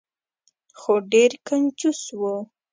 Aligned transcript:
خو 0.79 0.93
ډیر 1.11 1.31
کنجوس 1.47 2.01
و. 2.19 2.21